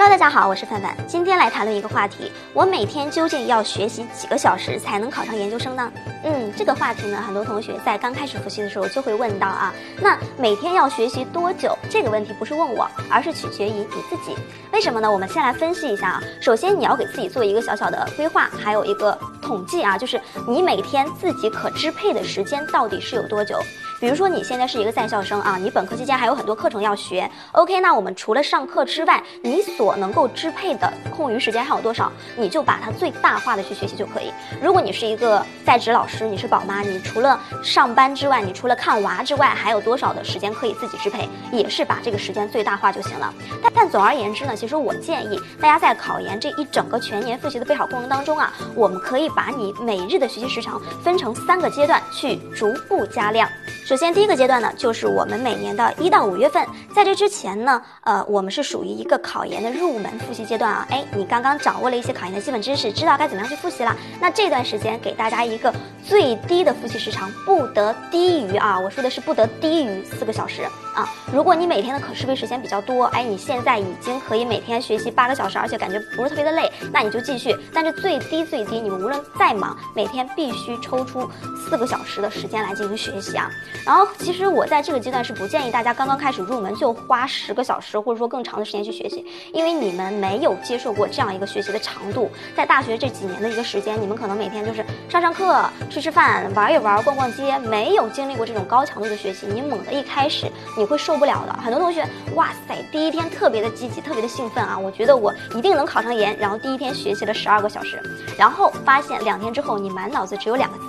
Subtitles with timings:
[0.00, 5.92] Hello，大家好，我是范范，今天来谈论一个话题：我每天究竟要学习几个小时才能考上研究生呢？
[6.22, 9.74] 嗯，这个话题呢，很多同学在刚开始复习的时候就会问到啊。
[10.00, 11.76] 那每天要学习多久？
[11.90, 14.36] 这个问题不是问我，而是取决于你自己。
[14.72, 15.10] 为什么呢？
[15.10, 16.22] 我们先来分析一下啊。
[16.40, 23.60] 首先，你要给自己做一个小小的规划，还有一个统计啊，就是你每天自己可支配的时间到底是有多久。
[24.00, 27.28] 比如说你现在是一个在校生啊，你本科期间还有很多课程要学。
[27.52, 32.12] OK，那我们除了上课之外，你所能够支配的空余时间还有多少？
[32.36, 34.32] 你就把它最大化的去学习就可以。
[34.62, 41.28] 如果你是一个在职老师，你是宝妈，你除了上班之外，你除了看娃之外，还有多少的时间可以自己支配？
[41.50, 43.34] 也是把这个时间最大化就行了。
[43.60, 53.48] 但但总而言之呢，其实我建议大家在考研这一整个全年复习的备考过程当中啊，我们可以把你每日的学习时长分成三个阶段去逐步加量。
[53.88, 56.62] 首先，第一个阶段呢，就是我们每年的一到五月份，
[56.94, 60.86] 在这之前呢，呃，我们是属于一个考研的入门复习阶段啊。
[60.90, 63.96] 哎，你刚刚掌握了一些考研的基本知识，知道该怎么样去复习了。
[64.20, 65.72] 那这段时间给大家一个
[66.06, 71.08] 最低的复习时长，不得低于啊，我说的是不得低于四个小时啊。
[71.32, 77.54] 如果你每天的可支配时间比较多，哎，你现在已经可以每天学习八个小时，而且感觉不是特别的累，那你就继续。
[77.72, 83.50] 但是最低最低，你们无论再忙，每天必须抽出四个小时的时间来进行学习啊。
[83.86, 92.30] 然后，其实我在这个阶段是不建议大家刚刚开始入门就花十个小时或者说更长的时间去学习，因为你们没有接受过这样一个学习的长度。
[92.56, 101.52] 在大学这几年的一个时间，你们可能每天就是上上课、吃吃饭、玩一玩、逛逛街，没有经历过这种高强度的学习，你猛的一开始你会受不了的。
[101.62, 106.36] 很多同学，哇塞，第一天特别的积极，特别的兴奋啊，我觉得我一定能考上研。
[106.38, 108.00] 然后第一天学习了十二个小时，
[108.38, 110.84] 然后发现两天之后你满脑子只有两个字：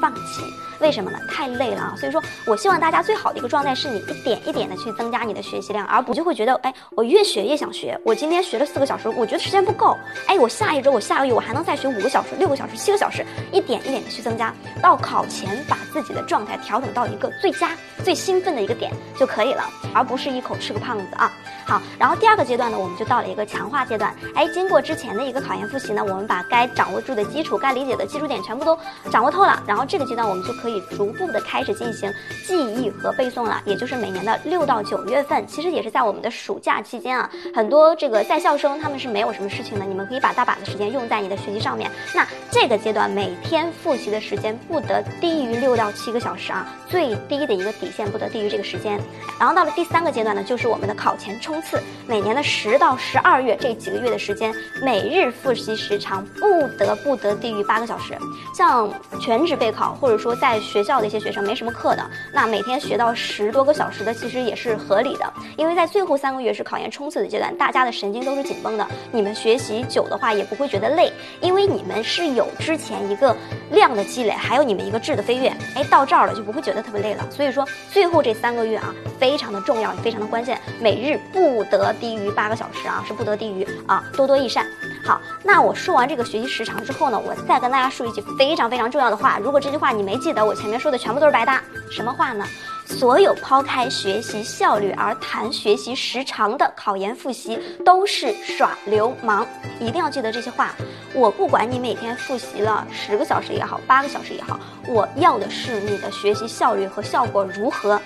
[0.00, 0.42] 放弃。
[0.80, 1.18] 为什么呢？
[1.28, 1.94] 太累了啊！
[1.94, 8.00] 所以说我希望大家最好的一个状态是你一点一点的去增加你的学习量，而不就会觉得，哎，我越学越想学。
[8.02, 9.94] 我今天学了四个小时，我觉得时间不够。
[10.26, 19.62] 哎，我下一周、我下个月我还能再学五个小时、六个小时、七个小时，一点一点的去增加，到考前把自己的状态调整到一个最佳、最兴奋的一个点就可以了，
[19.94, 21.30] 而不是一口吃个胖子啊。
[21.70, 24.12] 好，然后第二个阶段呢，我们就到了一个强化阶段。
[24.34, 28.76] 哎，经过之前的一个考研复习呢，我们把该掌握住的基础、该理解的基础点全部都
[29.08, 29.62] 掌握透了。
[29.68, 30.80] 然后这个阶段我们就可以。
[30.90, 32.12] 逐步的开始进行
[32.44, 37.30] 记忆和背诵了，也就是每年的六到九月份，其实也是在我们的暑假期间啊。
[37.54, 41.90] 很多这个在校生他们是没有什么事情的，你们可以把大把的时间用在你的学习上面。
[42.14, 49.00] 那这个阶段每天复习的时间不得低于六到七个小时啊，最低的一个底线不得低于这个时间。
[49.38, 58.16] 然后到了第三个阶段呢，就是我们的考前冲次，每年的十到十二月这几个月的时间，每日复习时长不得不得低于八个小时。
[58.54, 58.90] 像
[59.20, 65.32] 全职备考或者说在学校的一些学生没什么课的，那每天学到十多个小时的，其实也是合理的。
[65.56, 68.86] 因为在最后三个月是考研冲刺的阶段，大家的神经都是紧绷的。
[69.12, 73.36] 你们学习久的话也不会觉得累，因为你们是有之前一个
[73.70, 75.48] 量的积累，还有你们一个质的飞跃。
[75.74, 77.24] 哎，到这儿了就不会觉得特别累了。
[77.30, 80.60] 所以说，最后这三个月啊，非常的重要，也非常的关键。
[80.80, 84.66] 每日不得低于八个小时啊，是不得低于啊，多多益善。
[85.04, 89.38] 好，那我说完这个学习时长之后呢，我再跟大家说一句非常非常重要的话。
[89.38, 91.62] 如果这句话你没记得，我前面说的全部都是白搭。
[91.90, 92.44] 什么话呢？
[92.90, 99.46] 所有抛开学习效率而谈学习时长的考研复习都是耍流氓。
[99.78, 100.74] 一定要记得这些话。
[101.14, 108.00] 我不管你每天复习了十个小时也好，八个小时也好，我要的是你的学习效率和效果如何。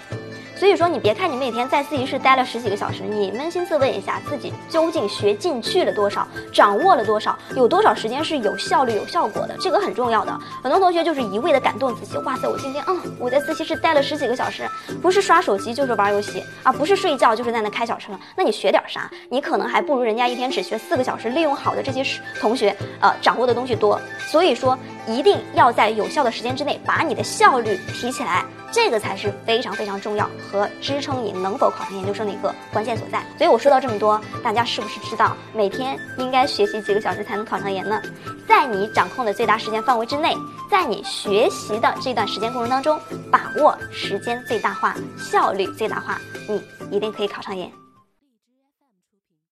[0.64, 9.54] 所以说，你别看你每天在自习室待了十几个小时，你扪心自问一下，自己究竟学进去了多少，掌握了多少，有多少时间是有效率、有效果的？
[9.60, 10.32] 这个很重要的。
[10.62, 14.66] 很多同学就是一味的感动自己，哇塞，我今天，嗯，我在自习室待了十几个小时，
[15.03, 18.12] 不是刷手机就是玩游戏啊，不是睡觉就是在那开小车。
[18.34, 19.10] 那你学点啥？
[19.28, 22.03] 你可能还不如人家一天只学四个小时，利用好的这些
[22.41, 24.00] 同学，呃，掌握的东西多。
[24.19, 28.47] 所以说，一定要在有效的时间之内把你的效率提起来。
[28.74, 33.24] 这个才是非常非常重要和支撑你能否考上研究生的一个关键所在。
[33.38, 38.03] 所以我说到这么多，大家是不是知道每天应该学习几个小时才能考上研呢？
[38.48, 40.36] 在你掌控的最大时间范围之内，
[40.68, 42.98] 在你学习的这段时间过程当中，
[43.30, 46.60] 把握时间最大化、效率最大化，你
[46.91, 47.84] 一定可以考上研。